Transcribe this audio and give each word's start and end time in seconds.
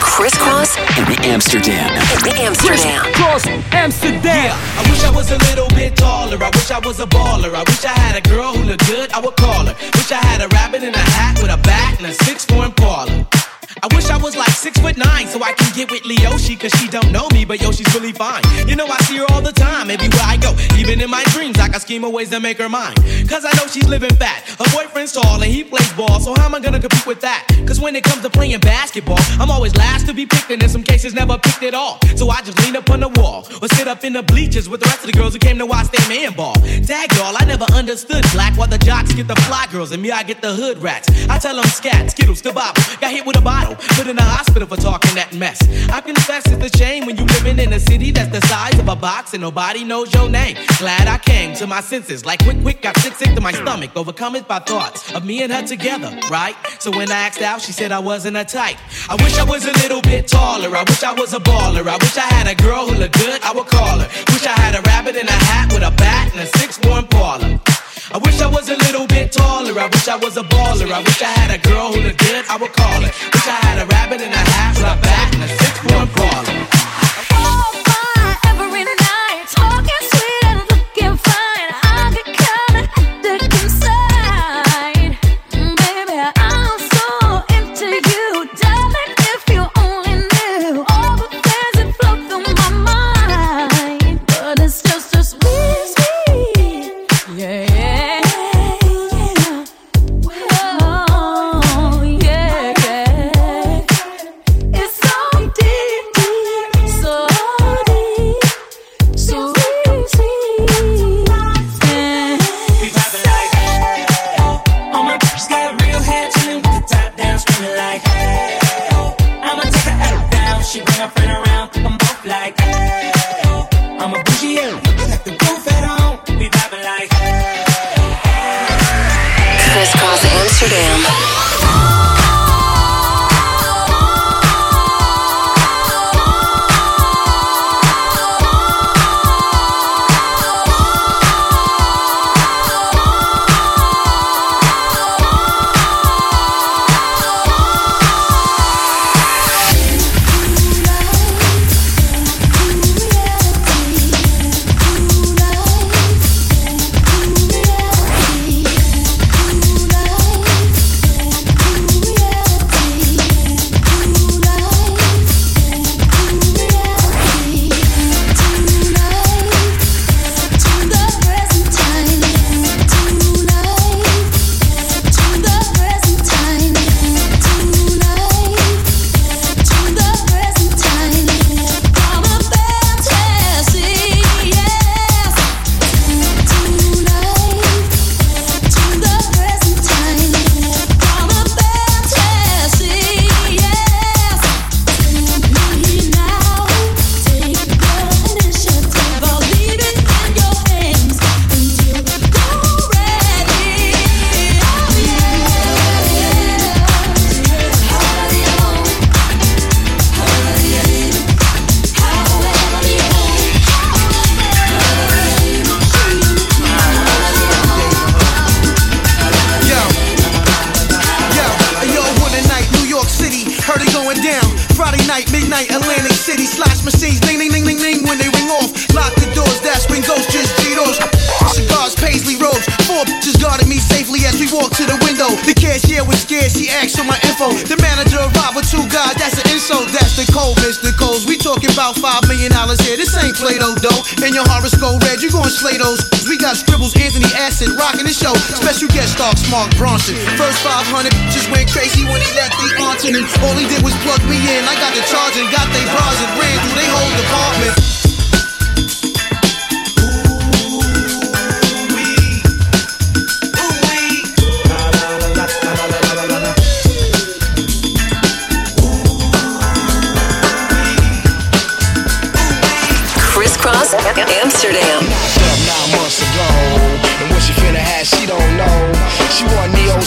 Crisscross 0.00 0.76
in 0.96 1.04
Amsterdam. 1.24 1.90
in 2.26 2.36
Amsterdam. 2.38 3.04
Cross 3.12 3.46
Amsterdam. 3.72 4.22
Yeah, 4.24 4.56
I 4.78 4.90
wish 4.90 5.04
I 5.04 5.10
was 5.14 5.30
a 5.30 5.38
little 5.38 5.68
bit 5.68 5.96
taller. 5.96 6.36
I 6.42 6.50
wish 6.54 6.70
I 6.70 6.78
was 6.78 7.00
a 7.00 7.06
baller. 7.06 7.54
I 7.54 7.64
wish 7.64 7.84
I 7.84 7.92
had 7.92 8.16
a 8.16 8.28
girl 8.28 8.54
who 8.54 8.64
looked 8.64 8.86
good. 8.86 9.12
I 9.12 9.20
would 9.20 9.36
call 9.36 9.66
her. 9.66 9.74
Wish 9.94 10.12
I 10.12 10.24
had 10.24 10.40
a 10.40 10.48
rabbit 10.48 10.82
in 10.82 10.94
a 10.94 10.98
hat 10.98 11.38
with 11.42 11.50
a 11.50 11.58
bat 11.58 11.98
and 11.98 12.06
a 12.06 12.14
six 12.14 12.44
foot 12.46 12.66
Impala. 12.66 13.39
I 13.82 13.88
wish 13.94 14.10
I 14.10 14.18
was 14.18 14.36
like 14.36 14.50
six 14.50 14.78
foot 14.78 14.98
nine 14.98 15.26
so 15.26 15.42
I 15.42 15.52
can 15.52 15.72
get 15.74 15.90
with 15.90 16.02
Leoshi 16.02 16.58
cause 16.60 16.70
she 16.78 16.88
don't 16.88 17.10
know 17.12 17.28
me, 17.32 17.46
but 17.46 17.62
yo, 17.62 17.72
she's 17.72 17.92
really 17.94 18.12
fine. 18.12 18.42
You 18.68 18.76
know, 18.76 18.86
I 18.86 18.98
see 19.04 19.16
her 19.16 19.24
all 19.30 19.40
the 19.40 19.52
time, 19.52 19.90
everywhere 19.90 20.20
I 20.22 20.36
go. 20.36 20.54
Even 20.76 21.00
in 21.00 21.08
my 21.08 21.24
dreams, 21.32 21.58
I 21.58 21.68
can 21.68 21.80
scheme 21.80 22.04
of 22.04 22.12
ways 22.12 22.28
to 22.30 22.40
make 22.40 22.58
her 22.58 22.68
mine. 22.68 22.94
Cause 23.26 23.44
I 23.44 23.52
know 23.56 23.66
she's 23.66 23.88
living 23.88 24.14
fat. 24.16 24.44
Her 24.58 24.68
boyfriend's 24.76 25.12
tall 25.12 25.42
and 25.42 25.50
he 25.50 25.64
plays 25.64 25.90
ball, 25.94 26.20
so 26.20 26.34
how 26.34 26.46
am 26.46 26.54
I 26.54 26.60
gonna 26.60 26.80
compete 26.80 27.06
with 27.06 27.22
that? 27.22 27.46
Cause 27.66 27.80
when 27.80 27.96
it 27.96 28.04
comes 28.04 28.22
to 28.22 28.30
playing 28.30 28.60
basketball, 28.60 29.18
I'm 29.40 29.50
always 29.50 29.74
last 29.76 30.06
to 30.08 30.14
be 30.14 30.26
picked 30.26 30.50
and 30.50 30.62
in 30.62 30.68
some 30.68 30.82
cases 30.82 31.14
never 31.14 31.38
picked 31.38 31.62
at 31.62 31.74
all. 31.74 31.98
So 32.16 32.28
I 32.28 32.42
just 32.42 32.60
lean 32.64 32.76
up 32.76 32.90
on 32.90 33.00
the 33.00 33.08
wall 33.08 33.46
or 33.62 33.68
sit 33.68 33.88
up 33.88 34.04
in 34.04 34.12
the 34.12 34.22
bleachers 34.22 34.68
with 34.68 34.80
the 34.80 34.86
rest 34.86 35.00
of 35.00 35.06
the 35.06 35.16
girls 35.16 35.32
who 35.32 35.38
came 35.38 35.56
to 35.58 35.66
watch 35.66 35.88
their 35.90 36.06
man 36.08 36.32
ball. 36.34 36.54
Tag 36.84 37.12
y'all, 37.16 37.34
I 37.38 37.44
never 37.46 37.64
understood 37.72 38.24
black 38.32 38.58
while 38.58 38.68
the 38.68 38.78
jocks 38.78 39.14
get 39.14 39.26
the 39.26 39.36
fly 39.48 39.66
girls 39.72 39.92
and 39.92 40.02
me, 40.02 40.10
I 40.10 40.22
get 40.22 40.42
the 40.42 40.52
hood 40.52 40.78
rats. 40.78 41.08
I 41.28 41.38
tell 41.38 41.56
them 41.56 41.64
scat, 41.64 42.10
skittles, 42.10 42.42
to 42.42 42.52
bobble. 42.52 42.82
Got 43.00 43.12
hit 43.12 43.24
with 43.24 43.38
a 43.38 43.40
bottle, 43.40 43.69
put 43.76 44.06
in 44.06 44.16
the 44.16 44.22
hospital 44.22 44.68
for 44.68 44.76
talking 44.76 45.14
that 45.14 45.34
mess. 45.34 45.60
I 45.90 46.00
confess 46.00 46.46
it's 46.46 46.74
a 46.74 46.78
shame 46.78 47.06
when 47.06 47.16
you 47.16 47.24
living 47.24 47.58
in 47.58 47.72
a 47.72 47.80
city 47.80 48.10
that's 48.10 48.30
the 48.30 48.46
size 48.46 48.78
of 48.78 48.88
a 48.88 48.96
box 48.96 49.34
and 49.34 49.40
nobody 49.40 49.84
knows 49.84 50.12
your 50.14 50.28
name. 50.28 50.56
Glad 50.78 51.08
I 51.08 51.18
came 51.18 51.54
to 51.56 51.66
my 51.66 51.80
senses, 51.80 52.24
like 52.24 52.42
quick, 52.42 52.60
quick, 52.62 52.82
got 52.82 52.96
sick, 52.98 53.14
sick 53.14 53.34
to 53.34 53.40
my 53.40 53.52
stomach, 53.52 53.90
overcome 53.96 54.36
it 54.36 54.46
by 54.46 54.60
thoughts 54.60 55.12
of 55.12 55.24
me 55.24 55.42
and 55.42 55.52
her 55.52 55.66
together, 55.66 56.16
right? 56.30 56.54
So 56.78 56.90
when 56.90 57.10
I 57.10 57.26
asked 57.26 57.42
out, 57.42 57.60
she 57.60 57.72
said 57.72 57.92
I 57.92 57.98
wasn't 57.98 58.36
a 58.36 58.44
type. 58.44 58.76
I 59.08 59.16
wish 59.16 59.36
I 59.38 59.44
was 59.44 59.64
a 59.64 59.72
little 59.82 60.02
bit 60.02 60.28
taller. 60.28 60.74
I 60.76 60.84
wish 60.84 61.02
I 61.02 61.12
was 61.12 61.34
a 61.34 61.40
baller. 61.40 61.86
I 61.86 61.96
wish 61.96 62.16
I 62.16 62.28
had 62.36 62.46
a 62.46 62.54
girl 62.62 62.86
who 62.86 62.94
looked 62.98 63.18
good. 63.18 63.40
I 63.42 63.52
would 63.52 63.66
call 63.66 63.98
her. 63.98 64.08
Wish 64.32 64.46
I 64.46 64.56
had 64.60 64.74
a 64.74 64.82
rabbit 64.82 65.16
in 65.16 65.26
a 65.26 65.32
hat 65.50 65.72
with 65.72 65.82
a 65.82 65.90
bat 65.96 66.30
and 66.32 66.40
a 66.40 66.46
six-one 66.58 67.00
Impala. 67.00 67.79
I 68.12 68.18
wish 68.18 68.40
I 68.40 68.46
was 68.46 68.68
a 68.68 68.76
little 68.76 69.06
bit 69.06 69.32
taller. 69.32 69.78
I 69.78 69.86
wish 69.86 70.08
I 70.08 70.16
was 70.16 70.36
a 70.36 70.42
baller. 70.42 70.90
I 70.90 71.00
wish 71.00 71.22
I 71.22 71.32
had 71.40 71.50
a 71.54 71.60
girl 71.68 71.92
who 71.92 72.00
looked 72.00 72.18
good. 72.18 72.44
I 72.48 72.56
would 72.56 72.72
call 72.72 73.00
her. 73.02 73.12
Wish 73.34 73.46
I 73.46 73.58
had 73.66 73.82
a 73.82 73.86
rabbit 73.86 74.20
in 74.20 74.32
a 74.32 74.44
hat 74.52 74.76
with 74.76 74.84
a 74.84 74.96
bat 75.00 75.34
and 75.34 75.42
a 75.44 75.48
six-one 75.48 76.08
Impala. 76.08 77.79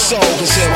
Soul, 0.03 0.19
cause 0.19 0.51
hip 0.57 0.72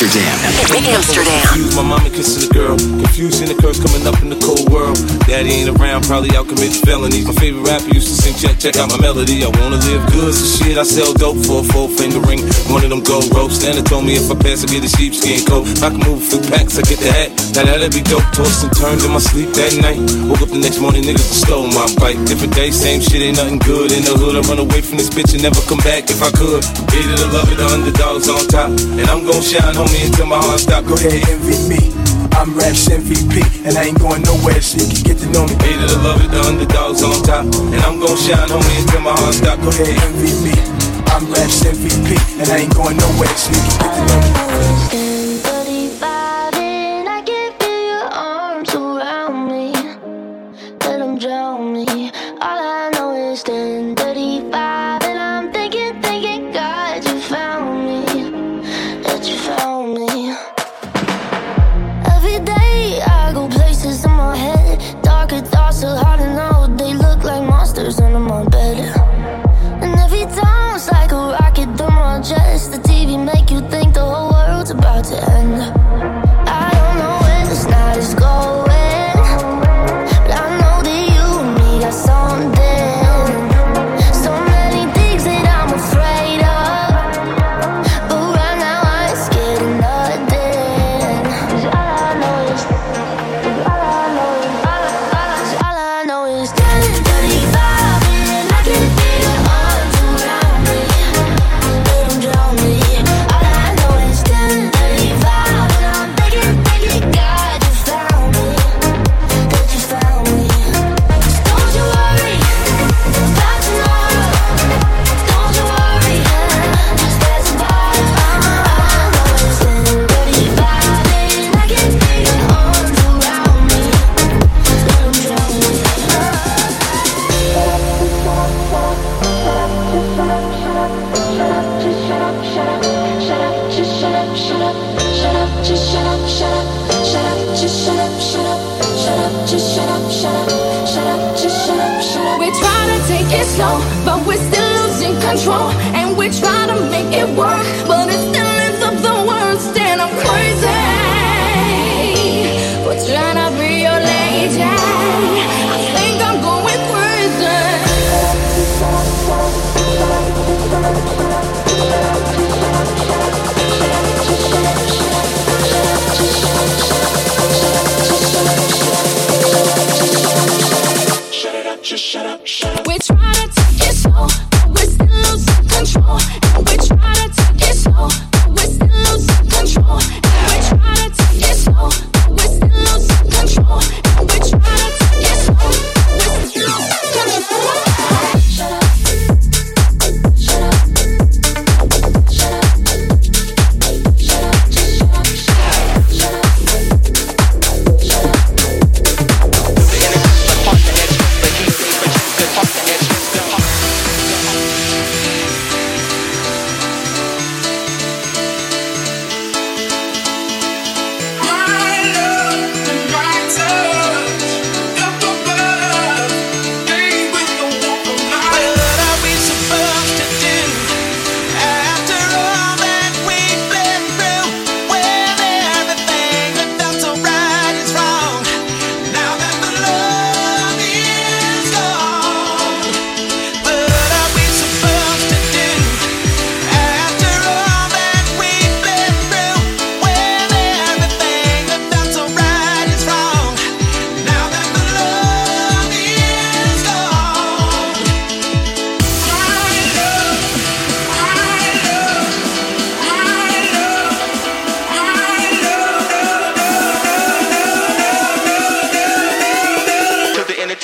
Amsterdam. 0.00 0.38
Confused, 1.42 1.74
my 1.74 1.82
mama 1.82 2.08
kissing 2.10 2.46
the 2.46 2.54
girl. 2.54 2.78
Confused 2.78 3.42
in 3.42 3.48
the 3.48 3.60
curse 3.60 3.82
coming 3.82 4.06
up 4.06 4.22
in 4.22 4.30
the 4.30 4.38
cold 4.38 4.70
world. 4.70 4.97
Daddy 5.28 5.60
ain't 5.60 5.68
around, 5.76 6.08
probably 6.08 6.32
out 6.32 6.48
committing 6.48 6.80
felonies. 6.88 7.28
My 7.28 7.36
favorite 7.36 7.68
rapper 7.68 7.92
used 7.92 8.08
to 8.08 8.16
sing, 8.16 8.32
check, 8.40 8.56
check 8.56 8.80
out 8.80 8.88
my 8.88 8.96
melody. 8.96 9.44
I 9.44 9.52
wanna 9.60 9.76
live 9.76 10.00
good, 10.08 10.32
so 10.32 10.64
shit, 10.64 10.80
I 10.80 10.88
sell 10.88 11.12
dope 11.12 11.36
for 11.44 11.60
a 11.60 11.64
four 11.68 11.84
finger 11.92 12.16
ring. 12.24 12.40
One 12.72 12.80
of 12.80 12.88
them 12.88 13.04
gold 13.04 13.28
ropes. 13.36 13.60
Nana 13.60 13.84
told 13.84 14.08
me 14.08 14.16
if 14.16 14.32
I 14.32 14.36
pass, 14.40 14.64
I 14.64 14.72
get 14.72 14.88
a 14.88 14.88
sheepskin 14.88 15.44
coat. 15.44 15.68
If 15.68 15.84
I 15.84 15.92
can 15.92 16.00
move 16.00 16.24
a 16.24 16.26
few 16.32 16.40
packs, 16.48 16.80
I 16.80 16.82
get 16.88 17.04
the 17.04 17.12
hat. 17.12 17.28
Now 17.52 17.68
that'd 17.68 17.92
be 17.92 18.00
dope. 18.00 18.24
Tossed 18.32 18.64
and 18.64 18.72
turned 18.72 19.04
in 19.04 19.12
my 19.12 19.20
sleep 19.20 19.52
that 19.52 19.76
night. 19.84 20.00
Woke 20.32 20.40
up 20.40 20.48
the 20.48 20.56
next 20.64 20.80
morning, 20.80 21.04
niggas 21.04 21.44
stole 21.44 21.68
my 21.76 21.84
bike. 22.00 22.16
Different 22.24 22.56
day, 22.56 22.72
same 22.72 23.04
shit, 23.04 23.20
ain't 23.20 23.36
nothing 23.36 23.60
good. 23.60 23.92
In 23.92 24.08
the 24.08 24.16
hood, 24.16 24.32
I 24.32 24.40
run 24.48 24.64
away 24.64 24.80
from 24.80 24.96
this 24.96 25.12
bitch 25.12 25.36
and 25.36 25.44
never 25.44 25.60
come 25.68 25.84
back 25.84 26.08
if 26.08 26.24
I 26.24 26.32
could. 26.32 26.64
Hated 26.88 27.20
to 27.20 27.28
love 27.36 27.52
it, 27.52 27.60
the 27.60 27.68
underdogs 27.68 28.32
on 28.32 28.48
top. 28.48 28.72
And 28.96 29.04
I'm 29.04 29.28
gon' 29.28 29.44
shine, 29.44 29.76
homie, 29.76 30.08
until 30.08 30.24
my 30.24 30.40
heart 30.40 30.64
stop. 30.64 30.88
Go 30.88 30.96
ahead, 30.96 31.20
envy 31.28 31.60
me. 31.68 32.17
I'm 32.38 32.54
Raps 32.54 32.88
MVP, 32.88 33.66
and 33.66 33.76
I 33.76 33.90
ain't 33.90 33.98
going 33.98 34.22
nowhere, 34.22 34.62
so 34.62 34.78
you 34.78 34.86
can 34.86 35.02
get 35.02 35.18
to 35.18 35.26
know 35.34 35.44
me. 35.44 35.54
Hated 35.58 35.88
to 35.90 35.98
love 36.06 36.22
it, 36.22 36.30
the 36.30 36.40
underdogs 36.46 37.02
on 37.02 37.20
top. 37.24 37.44
And 37.74 37.82
I'm 37.82 37.98
gon' 37.98 38.16
shine, 38.16 38.46
homie, 38.46 38.80
until 38.80 39.00
my 39.00 39.10
heart 39.10 39.34
stop. 39.34 39.58
Go 39.58 39.70
ahead, 39.70 40.14
me. 40.14 40.54
I'm 41.10 41.26
Raps 41.32 41.66
MVP, 41.66 42.14
and 42.38 42.48
I 42.48 42.58
ain't 42.58 42.74
going 42.74 42.96
nowhere, 42.96 43.34
so 43.34 43.50
you 43.50 43.58
can 43.58 43.78
get 43.82 43.90
to 43.90 44.02
know 44.06 45.02
me. 45.02 45.07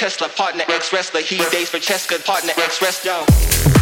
Tesla, 0.05 0.29
partner 0.29 0.65
ex 0.69 0.93
wrestler. 0.93 1.23
He 1.23 1.39
dates 1.51 1.71
for 1.71 1.79
Cheska, 1.79 2.23
partner 2.27 2.53
ex 2.59 2.83
wrestler. 2.83 3.74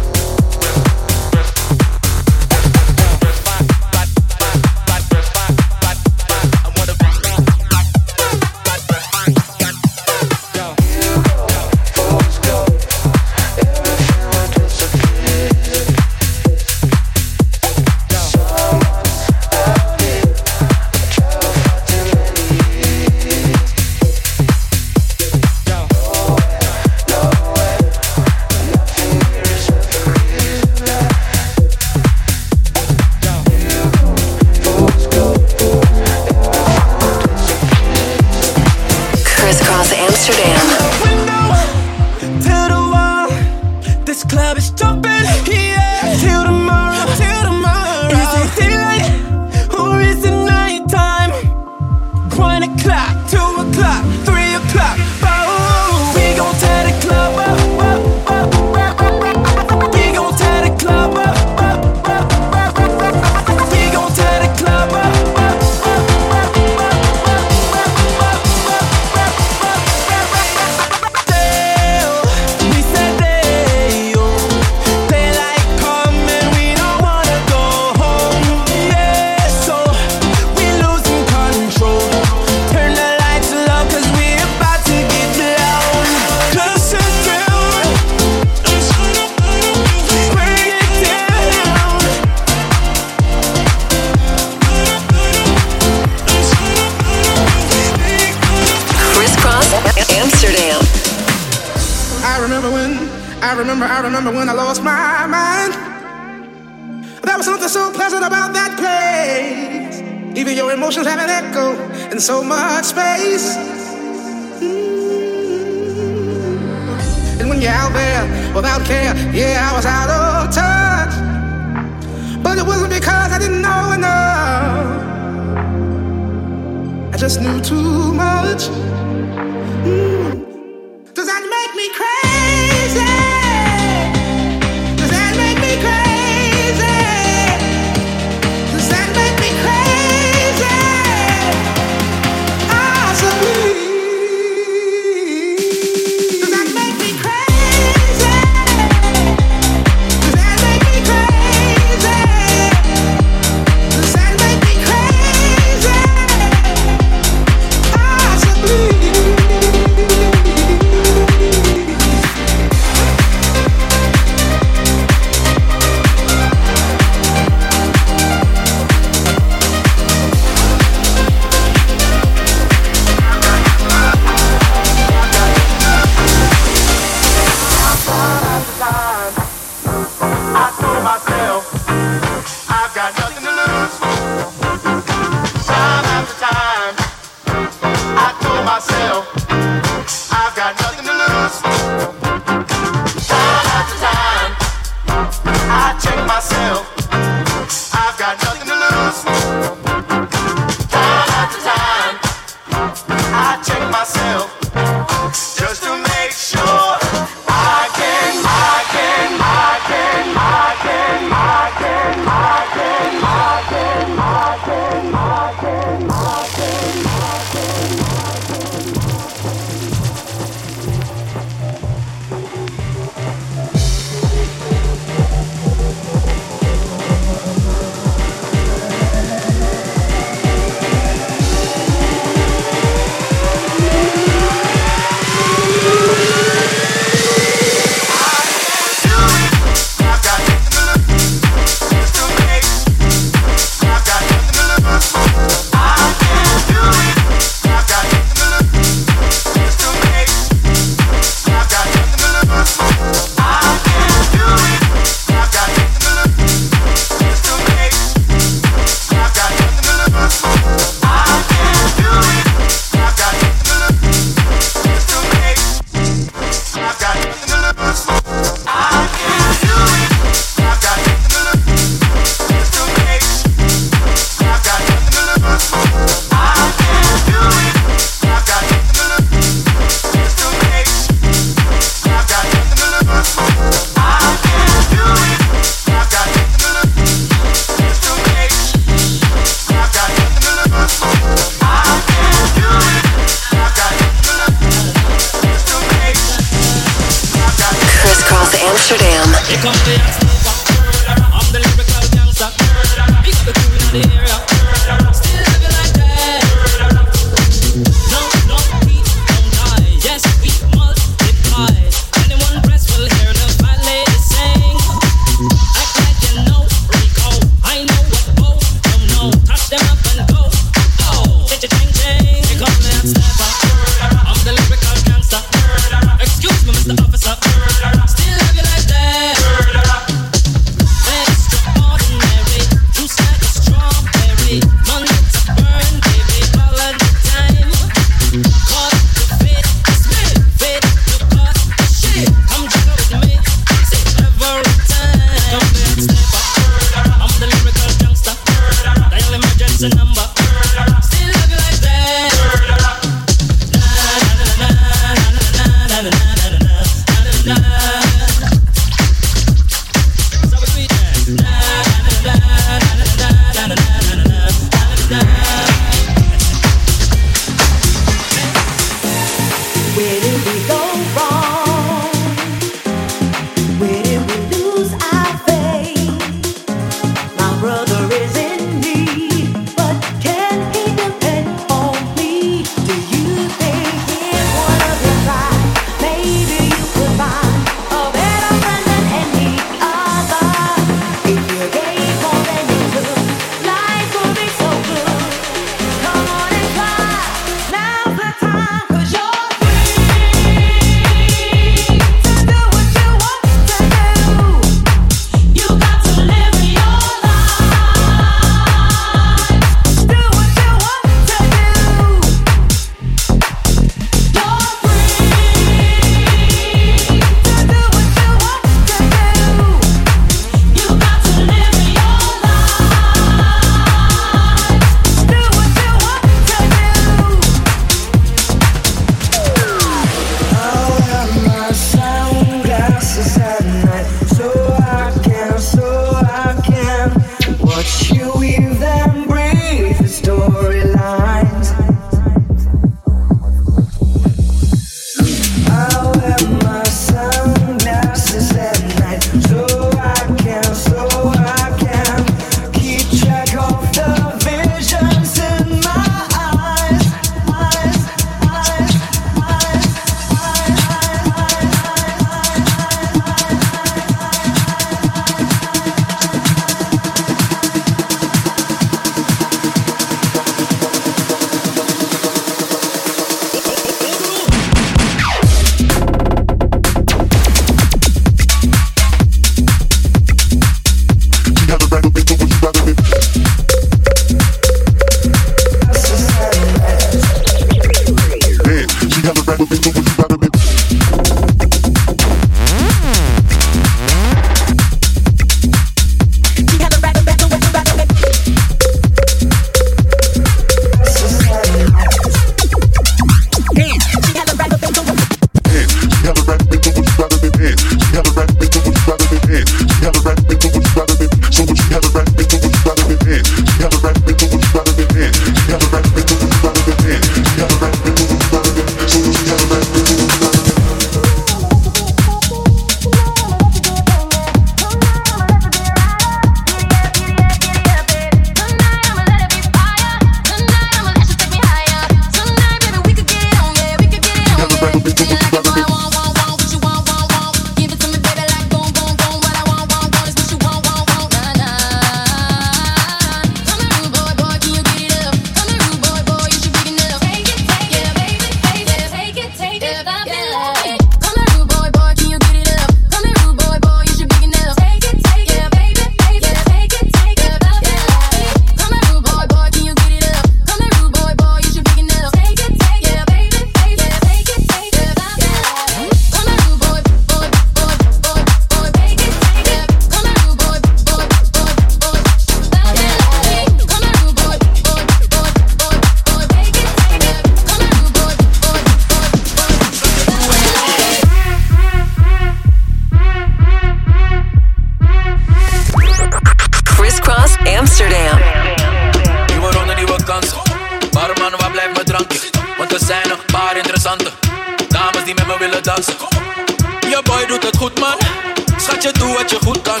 Doe 599.20 599.32
wat 599.36 599.50
je 599.50 599.58
goed 599.64 599.82
kan. 599.82 600.00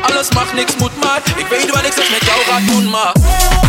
Alles 0.00 0.30
mag, 0.32 0.52
niks 0.54 0.76
moet, 0.76 0.96
maar 0.96 1.22
ik 1.36 1.46
weet 1.46 1.70
wat 1.70 1.84
ik 1.84 1.92
zeg 1.92 2.10
met 2.10 2.24
jou 2.24 2.40
ga 2.40 2.72
doen, 2.72 2.90
maar. 2.90 3.67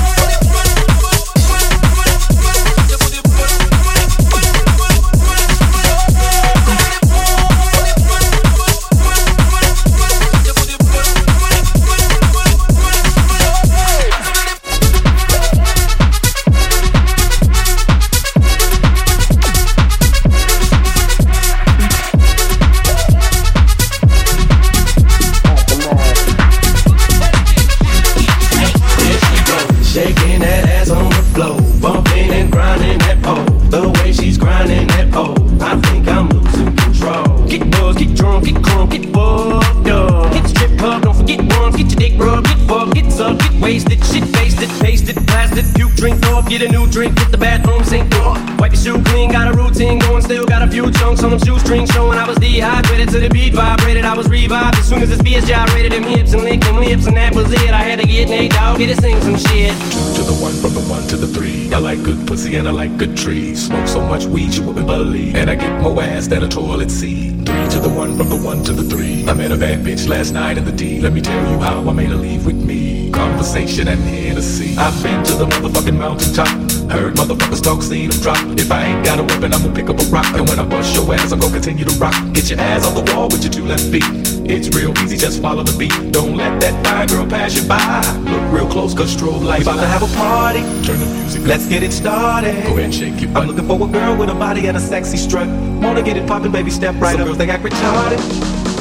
Soon 55.00 55.12
as 55.12 55.18
this 55.18 55.22
beat 55.22 55.44
gyrated 55.46 55.92
them 55.92 56.04
hips 56.04 56.34
and 56.34 56.44
licked 56.44 56.64
them 56.64 56.76
lips 56.78 57.08
and 57.08 57.16
that 57.16 57.34
was 57.34 57.52
it. 57.52 57.72
I 57.72 57.82
had 57.82 58.00
to 58.00 58.08
get 58.08 58.30
Nate 58.30 58.52
Dogg, 58.52 58.80
get 58.80 58.96
to 58.96 59.02
sing 59.02 59.20
some 59.22 59.38
shit. 59.38 59.74
To 60.16 60.24
the 60.24 60.38
one, 60.42 60.54
from 60.54 60.74
the 60.74 60.86
one 60.90 61.08
to 61.08 61.16
the 61.16 61.28
three. 61.28 61.74
I 61.74 61.80
like 61.80 62.04
good 62.04 62.28
pussy 62.28 62.56
and 62.56 62.68
I 62.68 62.72
like 62.72 62.98
good 62.98 63.16
trees. 63.16 63.68
Smoke 63.68 63.88
so 63.88 64.02
much 64.02 64.26
weed 64.26 64.54
you 64.54 64.64
wouldn't 64.64 64.88
believe. 64.88 65.36
And 65.36 65.50
I 65.50 65.56
get 65.56 65.82
more 65.82 66.02
ass 66.02 66.28
than 66.28 66.44
a 66.44 66.48
toilet 66.48 66.92
seat. 66.92 67.46
Three 67.46 67.70
to 67.70 67.80
the 67.80 67.90
one, 67.90 68.18
from 68.18 68.30
the 68.30 68.38
one 68.38 68.64
to 68.64 68.74
the 68.74 68.84
three. 68.84 69.28
I 69.28 69.34
met 69.34 69.52
a 69.52 69.58
bad 69.58 69.80
bitch 69.86 70.08
last 70.08 70.32
night 70.32 70.58
in 70.58 70.66
the 70.66 70.72
D. 70.72 71.00
Let 71.02 71.14
me 71.14 71.22
tell 71.22 71.52
you 71.52 71.60
how 71.60 71.88
I 71.88 71.94
made 71.94 72.10
her 72.10 72.16
leave 72.16 72.46
with 72.46 72.56
me. 72.56 73.12
Conversation 73.12 73.88
and 73.88 74.02
Hennessy. 74.02 74.76
I've 74.78 75.02
been 75.04 75.24
to 75.24 75.34
the 75.36 75.46
motherfucking 75.46 75.98
mountaintop. 75.98 76.48
Heard 76.92 77.16
motherfuckers 77.16 77.64
talk, 77.64 77.82
seen 77.82 78.10
them 78.10 78.20
drop. 78.22 78.44
If 78.58 78.72
I 78.72 78.86
ain't 78.86 79.06
got 79.06 79.20
a 79.20 79.24
weapon, 79.24 79.54
I'ma 79.54 79.74
pick 79.74 79.90
up 79.90 80.00
a 80.00 80.06
rock. 80.06 80.28
And 80.34 80.48
when 80.50 80.60
I 80.60 80.66
bust 80.66 80.96
your 80.96 81.14
ass, 81.14 81.32
I'm 81.32 81.40
gonna 81.40 81.54
continue 81.54 81.86
to 81.86 81.96
rock. 82.00 82.16
Get 82.34 82.50
your 82.50 82.60
ass 82.60 82.86
on 82.86 82.94
the 82.96 83.14
wall 83.14 83.30
with 83.30 83.44
your 83.44 83.54
two 83.54 83.66
left 83.66 83.84
feet. 83.84 84.29
It's 84.50 84.68
real 84.76 84.98
easy, 85.06 85.16
just 85.16 85.44
follow 85.44 85.62
the 85.62 85.78
beat. 85.78 85.94
Don't 86.12 86.36
let 86.36 86.60
that 86.62 86.74
fine 86.84 87.06
girl 87.08 87.28
pass 87.30 87.54
you 87.54 87.68
by. 87.70 88.02
Look 88.26 88.42
real 88.52 88.68
close, 88.68 88.96
cause 88.96 89.16
strobe 89.16 89.46
lights. 89.46 89.66
We 89.66 89.72
about 89.72 89.82
to 89.82 89.88
have 89.88 90.02
a 90.02 90.10
party. 90.18 90.66
Turn 90.82 90.98
the 90.98 91.06
music. 91.06 91.46
Let's 91.46 91.68
get 91.68 91.84
it 91.84 91.94
started. 91.94 92.58
Go 92.66 92.74
ahead 92.74 92.90
and 92.90 92.96
shake 92.96 93.22
your 93.22 93.30
butt. 93.30 93.44
I'm 93.44 93.48
looking 93.50 93.68
for 93.70 93.78
a 93.78 93.88
girl 93.88 94.18
with 94.18 94.30
a 94.30 94.34
body 94.34 94.66
and 94.66 94.76
a 94.76 94.80
sexy 94.80 95.18
strut. 95.18 95.48
Wanna 95.86 96.02
get 96.02 96.18
it 96.18 96.26
poppin', 96.26 96.52
baby, 96.52 96.72
step 96.72 96.96
right 96.98 97.14
Some 97.14 97.22
up. 97.22 97.28
girls 97.28 97.38
they 97.38 97.48
act 97.50 97.64
retarded. 97.64 98.18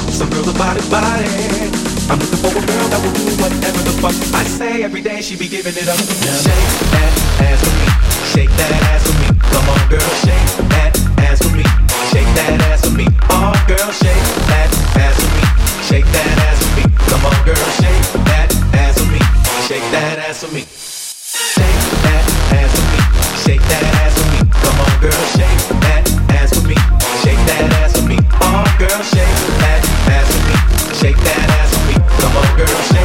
Some 0.08 0.30
girls 0.30 0.48
are 0.48 0.56
body 0.56 0.80
body. 0.88 1.28
I'm 2.08 2.16
looking 2.16 2.40
for 2.40 2.48
a 2.48 2.64
girl 2.64 2.86
that 2.88 3.00
will 3.04 3.12
do 3.12 3.28
whatever 3.36 3.80
the 3.84 3.92
fuck 4.00 4.16
I 4.40 4.44
say 4.48 4.82
every 4.82 5.02
day. 5.02 5.20
She 5.20 5.36
be 5.36 5.48
giving 5.48 5.76
it 5.76 5.84
up. 5.84 6.00
Shake 6.00 6.64
that 6.96 7.12
ass 7.44 7.60
for 7.60 7.76
me. 7.76 7.86
Shake 8.32 8.52
that 8.56 8.72
ass 8.88 9.04
for 9.04 9.16
me. 9.20 9.36
Come 9.52 9.68
on, 9.68 9.84
girl, 9.92 10.12
shake 10.24 10.48
that 10.72 10.96
ass 11.28 11.44
for 11.44 11.52
me. 11.52 11.60
Shake 12.08 12.30
that 12.40 12.56
ass 12.72 12.88
for 12.88 12.96
me. 12.96 13.04
Oh, 13.28 13.52
girl, 13.68 13.92
shake 13.92 14.24
that 14.48 14.72
ass 14.96 15.12
for 15.12 15.17
me. 15.17 15.17
Shake 15.88 16.04
that 16.04 16.38
ass 16.44 16.60
for 16.60 16.76
me. 16.76 16.84
Come 17.08 17.24
on, 17.24 17.32
girl, 17.46 17.56
shake 17.80 18.04
that 18.28 18.52
ass 18.76 19.00
for 19.00 19.08
me. 19.08 19.20
Shake 19.64 19.88
that 19.88 20.18
ass 20.20 20.44
me. 20.52 20.60
Shake 20.68 21.80
that 22.04 22.24
ass 22.52 22.76
me. 22.92 23.00
Shake 23.40 23.64
that 23.72 23.84
ass 24.04 24.12
for 24.20 24.28
me. 24.28 24.44
Come 24.52 24.84
on, 24.84 24.92
girl, 25.00 25.24
shake 25.32 25.64
that 25.80 26.04
ass 26.36 26.52
me. 26.68 26.76
Shake 27.24 27.40
that 27.48 27.72
ass 27.80 28.04
me. 28.04 28.20
Oh, 28.20 28.68
girl, 28.76 29.00
shake 29.00 29.32
that 29.64 29.80
ass 30.12 30.28
me. 30.44 30.54
Shake 30.92 31.16
that 31.24 31.48
ass 31.56 31.72
me. 31.88 31.94
Come 32.20 32.36
on, 32.36 32.56
girl, 32.58 32.82
shake 32.92 32.97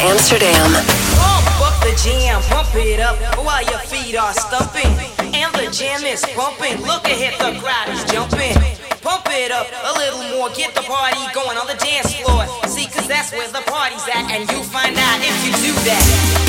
Amsterdam. 0.00 0.72
Pump 1.20 1.60
up 1.60 1.76
the 1.84 1.92
jam, 2.02 2.40
pump 2.48 2.74
it 2.74 3.00
up 3.00 3.18
while 3.44 3.62
your 3.62 3.78
feet 3.80 4.16
are 4.16 4.32
stumping. 4.32 4.88
And 5.36 5.52
the 5.52 5.68
jam 5.70 6.04
is 6.04 6.24
pumping. 6.32 6.80
Look 6.80 7.04
ahead, 7.04 7.36
the 7.36 7.60
crowd 7.60 7.88
is 7.92 8.02
jumping. 8.10 8.56
Pump 9.02 9.26
it 9.28 9.52
up 9.52 9.68
a 9.68 9.92
little 9.98 10.24
more, 10.36 10.48
get 10.56 10.74
the 10.74 10.80
party 10.82 11.20
going 11.34 11.58
on 11.58 11.66
the 11.66 11.76
dance 11.76 12.14
floor. 12.16 12.46
See, 12.66 12.86
cause 12.86 13.08
that's 13.08 13.32
where 13.32 13.48
the 13.48 13.60
party's 13.68 14.08
at, 14.08 14.24
and 14.32 14.50
you'll 14.50 14.64
find 14.64 14.96
out 14.96 15.20
if 15.20 15.36
you 15.44 15.52
do 15.68 15.72
that. 15.84 16.48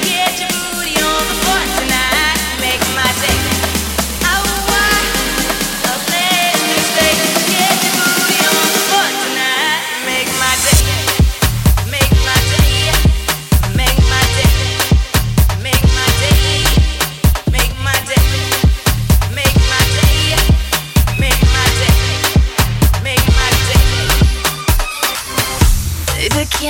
Get 0.00 0.40
your 0.40 0.48
booty 0.48 0.96
on 0.96 1.22
the 1.28 1.36
floor 1.44 1.60
tonight. 1.76 2.40
Make 2.60 2.80
my 2.96 3.08
day. 3.20 3.53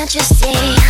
can't 0.07 0.15
you 0.17 0.21
see? 0.21 0.84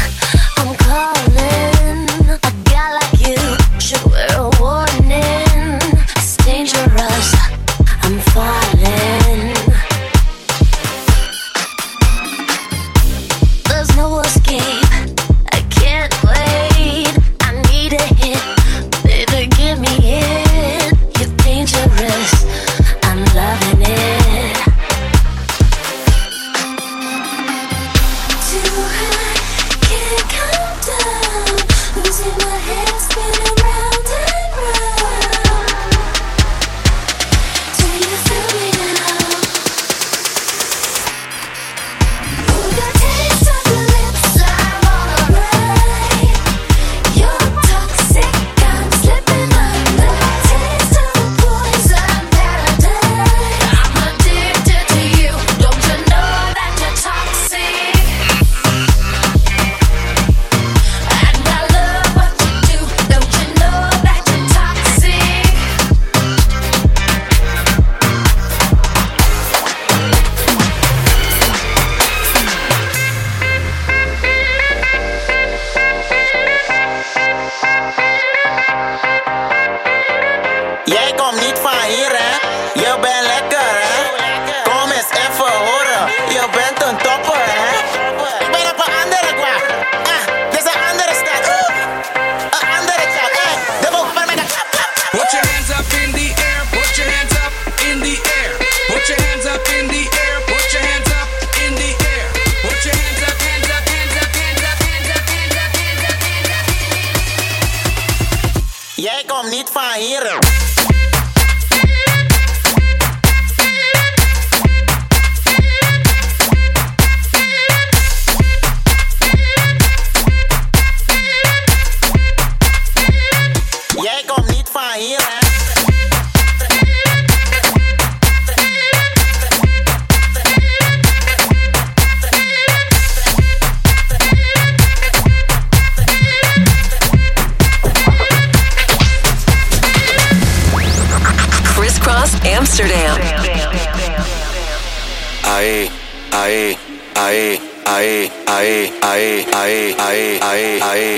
ae, 146.45 146.77
ae, 147.15 147.59
ae, 147.87 148.31
ae, 148.47 148.93
ae, 149.01 149.13
ae, 149.13 149.45
ae, 149.55 149.57
ae, 149.57 149.95
ae, 150.35 150.85
ae, 150.85 151.01
ae, 151.01 151.17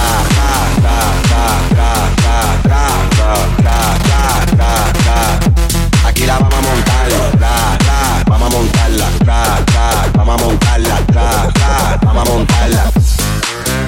La 6.28 6.38
vamos 6.38 6.58
a 6.58 6.60
montar, 6.60 7.08
ra, 7.40 7.78
ra, 7.86 8.22
vamos 8.26 8.52
a 8.52 8.56
montarla, 8.58 9.08
ra, 9.24 9.64
ra, 9.72 10.12
vamos 10.14 10.34
a 10.34 10.44
montarla, 10.44 10.96
ra, 11.14 11.48
ra, 11.54 11.98
vamos 12.04 12.28
a 12.28 12.30
montarla. 12.30 12.92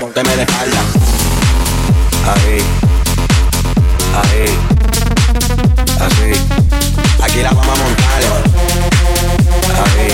Pónteme 0.01 0.36
de 0.36 0.43
espalda. 0.45 0.80
Ahí, 2.32 2.62
ahí, 4.22 4.59
así. 6.01 6.30
Aquí 7.22 7.43
la 7.43 7.51
vamos 7.51 7.78
a 7.78 7.82
montar. 7.82 8.22
Ahí, 9.84 10.09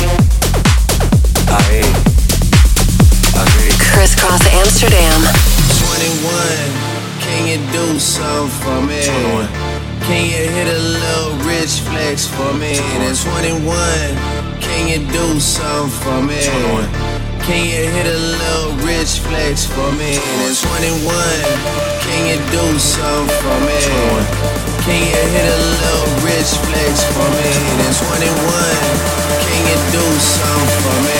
ahí, 1.56 1.82
así. 3.40 3.68
Crisscross 3.94 4.42
Amsterdam. 4.64 5.22
21, 5.94 6.26
can 7.20 7.46
you 7.46 7.58
do 7.70 8.00
something 8.00 8.50
for 8.64 8.82
me? 8.82 9.65
Can 10.06 10.22
you 10.22 10.46
hit 10.54 10.68
a 10.68 10.78
little 10.78 11.34
rich 11.42 11.82
flex 11.82 12.28
for 12.28 12.54
me? 12.54 12.78
That's 13.02 13.24
21, 13.24 13.58
can 14.62 14.86
you 14.86 15.02
do 15.10 15.40
something 15.40 15.90
for 15.98 16.22
me? 16.22 16.38
Can 17.42 17.66
you 17.66 17.90
hit 17.90 18.06
a 18.06 18.14
little 18.14 18.86
rich 18.86 19.18
flex 19.18 19.66
for 19.66 19.90
me? 19.98 20.14
That's 20.46 20.62
21, 20.62 21.10
can 22.06 22.22
you 22.30 22.38
do 22.54 22.78
something 22.78 23.34
for 23.42 23.58
me? 23.66 23.82
Can 24.86 25.02
you 25.10 25.22
hit 25.34 25.48
a 25.50 25.60
little 25.74 26.06
rich 26.22 26.54
flex 26.54 27.02
for 27.10 27.26
me? 27.42 27.50
That's 27.82 27.98
21, 28.06 28.30
can 29.42 29.62
you 29.66 29.78
do 29.90 30.06
something 30.22 30.86
for 30.86 30.98
me? 31.02 31.18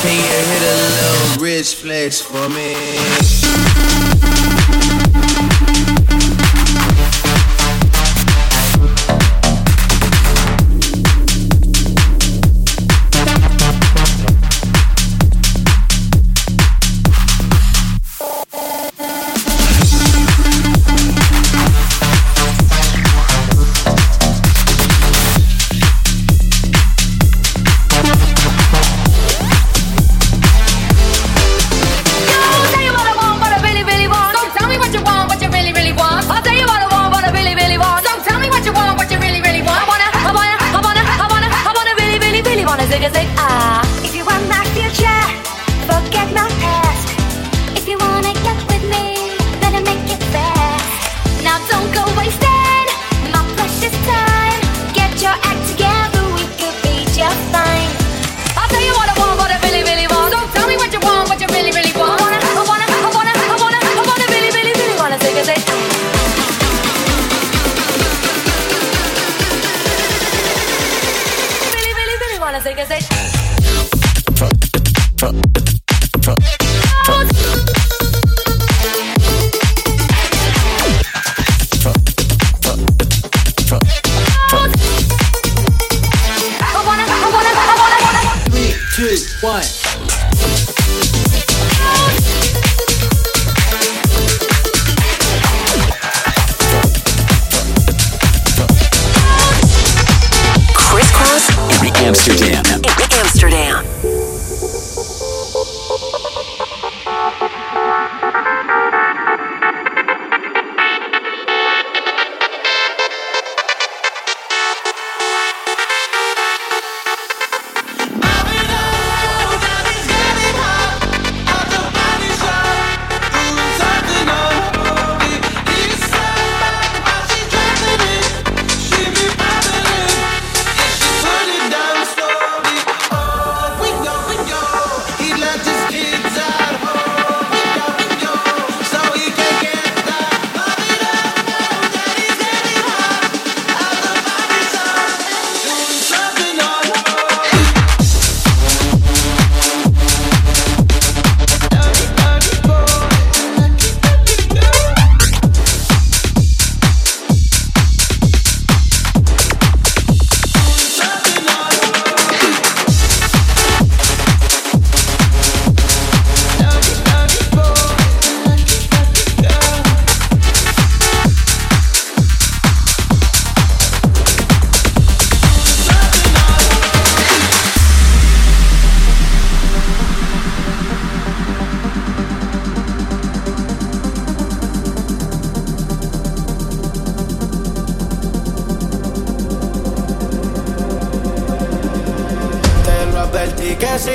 Can 0.00 0.16
you 0.16 0.24
hit 0.24 0.64
a 0.64 0.76
little 0.88 1.44
rich 1.44 1.74
flex 1.74 2.22
for 2.22 2.48
me? 2.48 3.73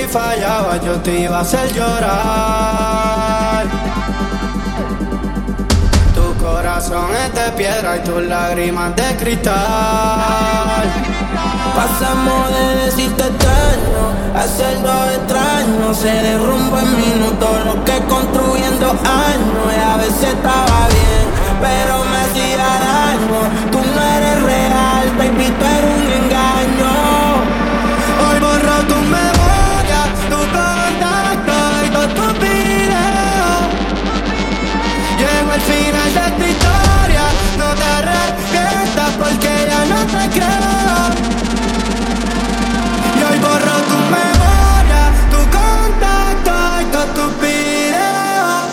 Fallaba 0.09 0.77
yo 0.77 0.93
te 1.01 1.19
iba 1.21 1.37
a 1.37 1.41
hacer 1.41 1.71
llorar. 1.73 3.65
Tu 6.15 6.43
corazón 6.43 7.09
es 7.25 7.33
de 7.33 7.51
piedra 7.51 7.97
y 7.97 7.99
tus 8.03 8.23
lágrimas 8.23 8.95
de 8.95 9.15
cristal. 9.17 9.55
Pasamos 11.75 12.49
de 12.55 12.85
decirte 12.85 13.23
extraño 13.23 14.03
a 14.35 14.39
hacernos 14.39 15.11
extraño. 15.17 15.93
Se 15.93 16.11
derrumba 16.11 16.81
en 16.81 16.97
minutos 16.97 17.65
lo 17.65 17.85
que 17.85 17.99
construí 18.05 18.63
en 18.63 18.79
dos 18.79 18.97
años. 19.05 19.73
Y 19.75 19.79
a 19.79 19.97
veces 19.97 20.23
estaba 20.23 20.87
bien, 20.89 21.25
pero 21.61 22.03
me 22.09 22.17
hacía 22.25 22.67
daño. 22.89 23.41
Tú 23.71 23.77
no 23.77 24.01
eres 24.01 24.37
real, 24.41 25.05
baby, 25.17 25.47
tú 25.59 25.65
eres 25.65 25.93
un 25.97 26.09
Stek 26.69 26.88
final 35.69 36.09
de 36.17 36.25
tu 36.37 36.43
historia 36.53 37.23
no 37.57 37.69
te 37.79 37.87
arrepientas 37.99 39.11
porque 39.21 39.51
ya 39.69 39.81
no 39.93 40.01
te 40.13 40.23
creo. 40.35 40.97
Y 43.17 43.21
hoy 43.27 43.39
borro 43.45 43.75
tu 43.91 43.99
memoria, 44.17 45.03
tu 45.33 45.41
contacto 45.57 46.55
y 46.81 46.85
todos 46.93 47.09
tus 47.17 47.31
videos. 47.41 48.63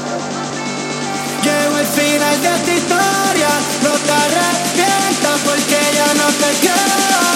Llevo 1.45 1.77
el 1.85 1.89
final 1.99 2.37
de 2.47 2.55
tu 2.65 2.71
historia, 2.81 3.53
no 3.85 3.93
te 4.07 4.13
arrepientas 4.25 5.39
porque 5.45 5.79
ya 5.99 6.09
no 6.21 6.29
te 6.41 6.51
creo. 6.65 7.36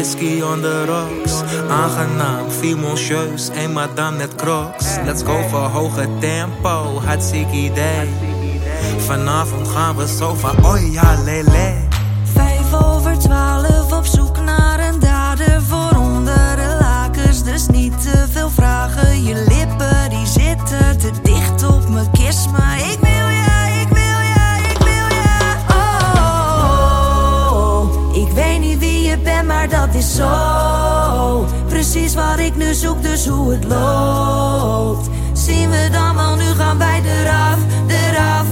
whisky 0.00 0.40
on 0.40 0.62
the 0.62 0.86
rocks. 0.88 1.42
Aangenaam, 1.68 2.50
fimoncieus 2.50 3.50
en 3.50 3.72
madame 3.72 4.16
net 4.16 4.34
crocs. 4.34 4.96
Let's 5.04 5.22
go 5.22 5.48
voor 5.48 5.68
hoge 5.68 6.08
tempo, 6.20 7.00
hartstikke 7.04 7.52
idee. 7.52 8.08
Vanavond 8.98 9.68
gaan 9.68 9.96
we 9.96 10.06
zo 10.06 10.34
van, 10.34 10.64
oh 10.64 10.92
ja, 10.92 11.22
lele. 11.24 11.74
Vijf 12.24 12.72
over 12.72 13.18
twaalf. 13.18 13.79
precies 31.68 32.14
wat 32.14 32.38
ik 32.38 32.56
nu 32.56 32.74
zoek, 32.74 33.02
dus 33.02 33.26
hoe 33.26 33.52
het 33.52 33.64
loopt. 33.64 35.08
Zien 35.32 35.70
we 35.70 35.88
dan 35.92 36.14
wel, 36.14 36.36
nu 36.36 36.44
gaan 36.44 36.78
wij 36.78 37.02
eraf, 37.04 37.58
eraf. 37.86 38.46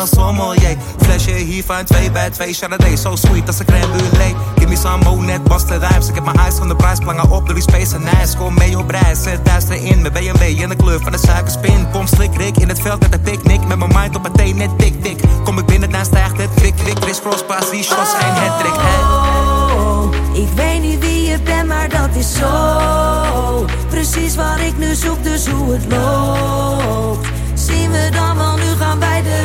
Een 0.00 0.06
sommelier. 0.06 0.76
Flesje 1.02 1.30
hier 1.30 1.64
van 1.64 1.84
2 1.84 2.10
bij 2.10 2.30
2 2.30 2.52
Chardonnay. 2.52 2.96
So 2.96 3.16
sweet 3.16 3.46
als 3.46 3.58
een 3.58 3.66
crème 3.66 3.86
brûlée. 3.86 4.34
Give 4.54 4.68
me 4.68 4.76
some 4.76 5.04
mo, 5.04 5.20
net 5.20 5.40
Rijms. 5.68 6.08
Ik 6.08 6.14
heb 6.14 6.24
mijn 6.24 6.36
eyes 6.36 6.54
van 6.54 6.68
de 6.68 6.76
prijs, 6.76 6.98
plangen 6.98 7.30
op 7.30 7.46
door 7.46 7.54
die 7.54 7.62
space 7.62 7.94
en 7.94 8.06
ijs. 8.06 8.36
Kom 8.36 8.54
mee 8.54 8.78
op 8.78 8.90
reis, 8.90 9.22
zet 9.22 9.44
thuis 9.44 9.68
erin. 9.68 10.02
Met 10.02 10.12
BMW 10.12 10.42
in 10.42 10.68
de 10.68 10.76
kleur 10.76 11.00
van 11.00 11.12
de 11.12 11.18
suikerspin. 11.18 11.90
Kom 11.92 12.06
slik, 12.06 12.36
rik 12.36 12.56
in 12.56 12.68
het 12.68 12.80
veld 12.80 13.00
met 13.00 13.12
een 13.12 13.20
picknick. 13.20 13.66
Met 13.66 13.78
mijn 13.78 13.90
mind 13.94 14.16
op 14.16 14.24
een 14.24 14.32
thee, 14.32 14.54
net 14.54 14.78
tik, 14.78 15.02
tik. 15.02 15.20
Kom 15.44 15.58
ik 15.58 15.66
binnen, 15.66 15.90
dan 15.90 16.04
stijgt 16.04 16.36
het 16.36 16.50
kwik, 16.54 16.76
kwik. 16.76 16.98
Chris 17.00 17.20
Cross, 17.20 17.44
pas, 17.44 17.70
die 17.70 17.82
shots, 17.82 18.14
geen 18.14 18.34
hattrick. 18.34 18.74
Oh, 18.74 20.14
ik 20.32 20.48
weet 20.54 20.82
niet 20.82 21.00
wie 21.00 21.24
je 21.24 21.40
bent, 21.40 21.68
maar 21.68 21.88
dat 21.88 22.08
is 22.14 22.34
zo. 22.34 23.64
Precies 23.88 24.36
wat 24.36 24.58
ik 24.58 24.78
nu 24.78 24.94
zoek, 24.94 25.22
dus 25.22 25.46
hoe 25.46 25.72
het 25.72 25.92
loopt. 25.92 27.28
Zien 27.54 27.90
we 27.90 28.08
dan 28.12 28.30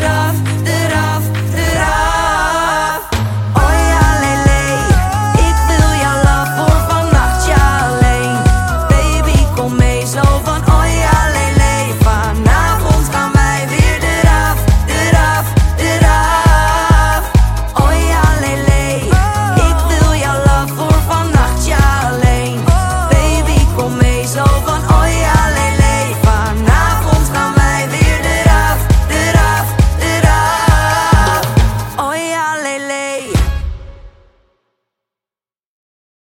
Love. 0.06 0.65